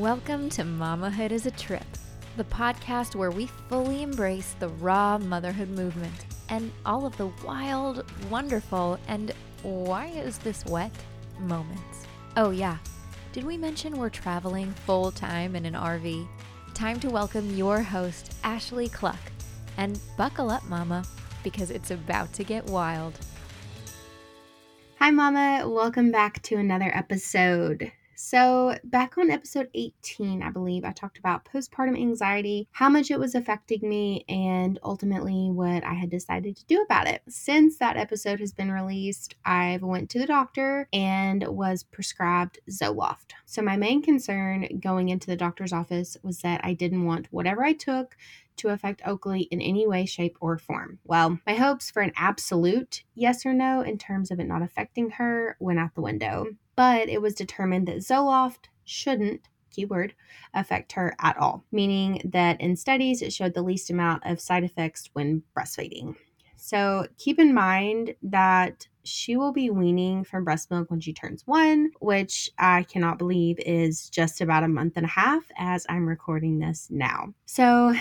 [0.00, 1.86] Welcome to Mamahood is a Trip,
[2.36, 8.04] the podcast where we fully embrace the raw motherhood movement and all of the wild,
[8.28, 9.32] wonderful, and
[9.62, 10.90] why is this wet
[11.38, 12.08] moments.
[12.36, 12.78] Oh, yeah.
[13.32, 16.26] Did we mention we're traveling full time in an RV?
[16.74, 19.20] Time to welcome your host, Ashley Cluck.
[19.76, 21.04] And buckle up, Mama,
[21.44, 23.16] because it's about to get wild.
[24.98, 25.68] Hi, Mama.
[25.68, 27.92] Welcome back to another episode.
[28.16, 33.18] So, back on episode 18, I believe, I talked about postpartum anxiety, how much it
[33.18, 37.22] was affecting me, and ultimately what I had decided to do about it.
[37.28, 43.32] Since that episode has been released, I've went to the doctor and was prescribed Zoloft.
[43.46, 47.64] So, my main concern going into the doctor's office was that I didn't want whatever
[47.64, 48.16] I took
[48.56, 51.00] to affect Oakley in any way, shape, or form.
[51.04, 55.10] Well, my hopes for an absolute yes or no in terms of it not affecting
[55.10, 56.46] her went out the window
[56.76, 60.14] but it was determined that Zoloft shouldn't keyword
[60.54, 64.64] affect her at all, meaning that in studies it showed the least amount of side
[64.64, 66.14] effects when breastfeeding.
[66.56, 71.42] So keep in mind that she will be weaning from breast milk when she turns
[71.46, 76.08] one, which I cannot believe is just about a month and a half as I'm
[76.08, 77.34] recording this now.
[77.44, 77.94] So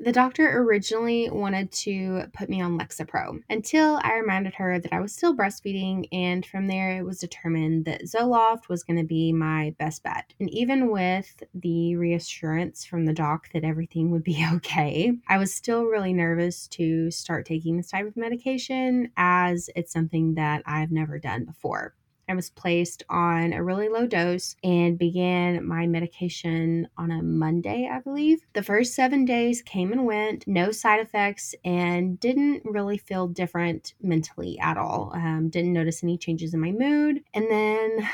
[0.00, 5.00] the doctor originally wanted to put me on Lexapro until I reminded her that I
[5.00, 9.32] was still breastfeeding, and from there it was determined that Zoloft was going to be
[9.32, 10.32] my best bet.
[10.40, 15.54] And even with the reassurance from the doc that everything would be okay, I was
[15.54, 20.92] still really nervous to start taking this type of medication as it's something that I've
[20.92, 21.94] never done before.
[22.28, 27.88] I was placed on a really low dose and began my medication on a Monday,
[27.90, 28.40] I believe.
[28.52, 33.94] The first seven days came and went, no side effects, and didn't really feel different
[34.00, 35.12] mentally at all.
[35.14, 37.22] Um, didn't notice any changes in my mood.
[37.34, 38.08] And then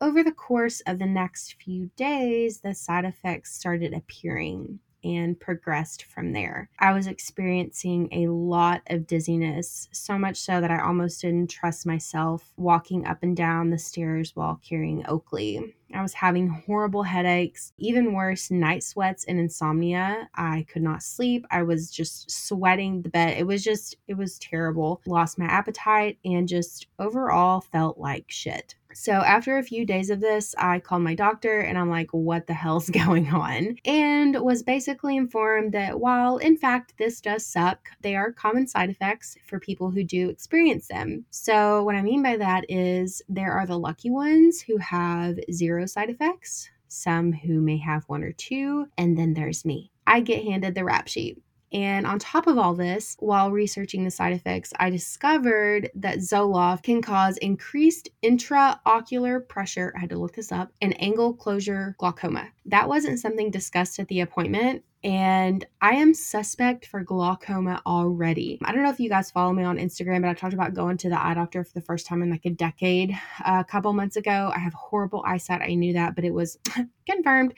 [0.00, 6.04] over the course of the next few days, the side effects started appearing and progressed
[6.04, 6.68] from there.
[6.78, 11.86] I was experiencing a lot of dizziness, so much so that I almost didn't trust
[11.86, 15.74] myself walking up and down the stairs while carrying Oakley.
[15.94, 20.28] I was having horrible headaches, even worse, night sweats and insomnia.
[20.34, 21.46] I could not sleep.
[21.50, 23.38] I was just sweating the bed.
[23.38, 25.00] It was just, it was terrible.
[25.06, 28.74] Lost my appetite and just overall felt like shit.
[29.00, 32.48] So after a few days of this, I called my doctor and I'm like, what
[32.48, 33.76] the hell's going on?
[33.84, 38.90] And was basically informed that while in fact this does suck, they are common side
[38.90, 41.24] effects for people who do experience them.
[41.30, 45.86] So what I mean by that is there are the lucky ones who have zero
[45.86, 49.92] side effects, some who may have one or two, and then there's me.
[50.08, 51.40] I get handed the rap sheet.
[51.72, 56.82] And on top of all this, while researching the side effects, I discovered that Zoloft
[56.84, 59.92] can cause increased intraocular pressure.
[59.96, 62.48] I had to look this up and angle closure glaucoma.
[62.66, 68.58] That wasn't something discussed at the appointment and I am suspect for glaucoma already.
[68.64, 70.96] I don't know if you guys follow me on Instagram, but I talked about going
[70.98, 74.16] to the eye doctor for the first time in like a decade a couple months
[74.16, 74.50] ago.
[74.54, 75.62] I have horrible eyesight.
[75.62, 76.58] I knew that, but it was
[77.08, 77.54] confirmed.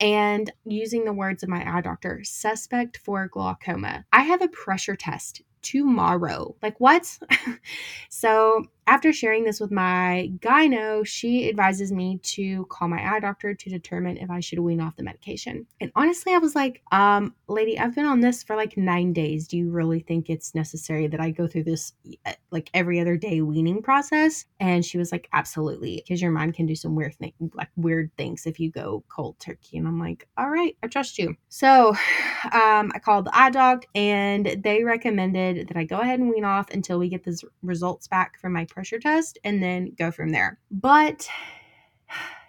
[0.00, 4.04] And using the words of my eye doctor, suspect for glaucoma.
[4.12, 6.54] I have a pressure test tomorrow.
[6.60, 7.18] Like, what?
[8.10, 13.54] so, after sharing this with my gyno, she advises me to call my eye doctor
[13.54, 15.66] to determine if I should wean off the medication.
[15.80, 19.46] And honestly, I was like, um, lady, I've been on this for like nine days.
[19.46, 21.92] Do you really think it's necessary that I go through this
[22.26, 24.46] eh, like every other day weaning process?
[24.58, 28.10] And she was like, absolutely, because your mind can do some weird thing, like weird
[28.16, 29.78] things if you go cold turkey.
[29.78, 31.36] And I'm like, all right, I trust you.
[31.48, 31.90] So
[32.52, 36.44] um, I called the eye doc and they recommended that I go ahead and wean
[36.44, 40.30] off until we get the results back from my pressure test and then go from
[40.30, 40.58] there.
[40.70, 41.28] But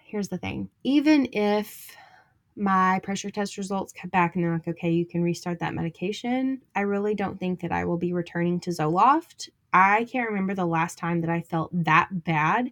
[0.04, 1.96] here's the thing even if
[2.56, 6.60] my pressure test results come back and they're like, okay, you can restart that medication,
[6.74, 9.48] I really don't think that I will be returning to Zoloft.
[9.72, 12.70] I can't remember the last time that I felt that bad.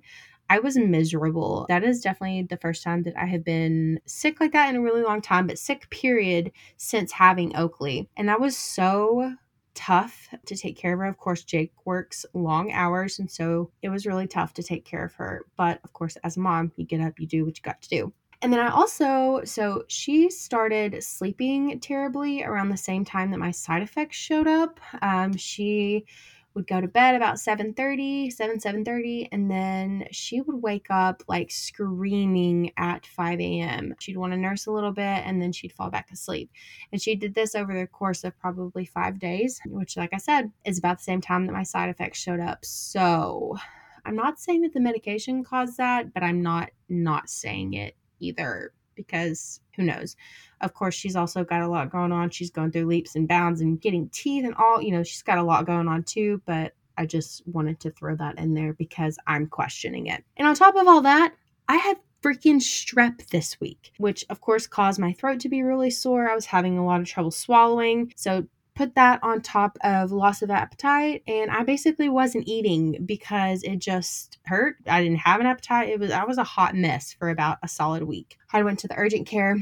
[0.49, 1.67] I was miserable.
[1.69, 4.83] That is definitely the first time that I have been sick like that in a
[4.83, 8.09] really long time, but sick period since having Oakley.
[8.17, 9.35] And that was so
[9.75, 11.07] tough to take care of her.
[11.07, 15.05] Of course, Jake works long hours, and so it was really tough to take care
[15.05, 15.47] of her.
[15.57, 17.89] But of course, as a mom, you get up, you do what you got to
[17.89, 18.13] do.
[18.43, 23.53] And then I also, so she started sleeping terribly around the same time that my
[23.53, 24.81] side effects showed up.
[25.01, 26.07] Um, she
[26.55, 31.51] would go to bed about 7.30 7 7.30 and then she would wake up like
[31.51, 35.91] screaming at 5 a.m she'd want to nurse a little bit and then she'd fall
[35.91, 36.51] back asleep.
[36.93, 40.51] And she did this over the course of probably five days which like i said
[40.65, 42.65] is about the same time that my side effects showed up.
[42.65, 43.57] So
[44.05, 48.73] i'm not saying that the medication caused that but i'm not not saying it either
[48.95, 50.17] because who knows.
[50.61, 52.31] Of course, she's also got a lot going on.
[52.31, 55.39] She's going through leaps and bounds and getting teeth and all, you know, she's got
[55.39, 59.19] a lot going on too, but I just wanted to throw that in there because
[59.27, 60.25] I'm questioning it.
[60.37, 61.35] And on top of all that,
[61.69, 65.91] I had freaking strep this week, which of course caused my throat to be really
[65.91, 66.29] sore.
[66.29, 68.13] I was having a lot of trouble swallowing.
[68.17, 73.63] So put that on top of loss of appetite and I basically wasn't eating because
[73.63, 74.77] it just hurt.
[74.87, 75.91] I didn't have an appetite.
[75.91, 78.39] It was I was a hot mess for about a solid week.
[78.53, 79.57] I went to the urgent care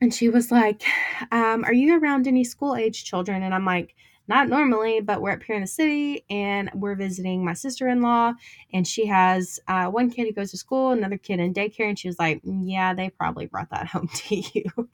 [0.00, 0.82] and she was like,
[1.30, 3.42] um, are you around any school age children?
[3.42, 3.94] And I'm like,
[4.28, 8.02] not normally, but we're up here in the city and we're visiting my sister in
[8.02, 8.32] law.
[8.72, 11.88] And she has uh, one kid who goes to school, another kid in daycare.
[11.88, 14.88] And she was like, Yeah, they probably brought that home to you.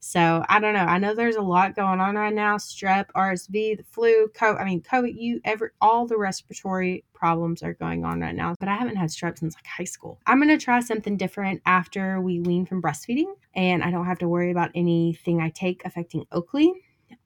[0.00, 0.80] so I don't know.
[0.80, 4.60] I know there's a lot going on right now strep, RSV, the flu, COVID.
[4.60, 8.68] I mean, COVID, you, every, all the respiratory problems are going on right now, but
[8.68, 10.20] I haven't had strep since like high school.
[10.26, 14.18] I'm going to try something different after we wean from breastfeeding and I don't have
[14.18, 16.72] to worry about anything I take affecting Oakley.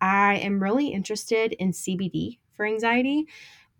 [0.00, 3.26] I am really interested in CBD for anxiety.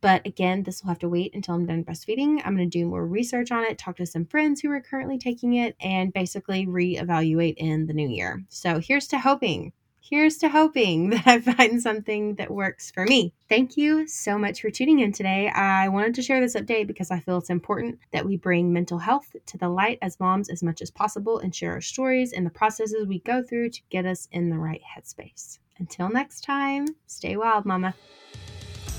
[0.00, 2.40] But again, this will have to wait until I'm done breastfeeding.
[2.44, 5.18] I'm going to do more research on it, talk to some friends who are currently
[5.18, 8.42] taking it, and basically reevaluate in the new year.
[8.48, 9.72] So here's to hoping.
[10.02, 13.34] Here's to hoping that I find something that works for me.
[13.48, 15.48] Thank you so much for tuning in today.
[15.48, 18.98] I wanted to share this update because I feel it's important that we bring mental
[18.98, 22.46] health to the light as moms as much as possible and share our stories and
[22.46, 25.58] the processes we go through to get us in the right headspace.
[25.80, 27.94] Until next time, stay wild, mama.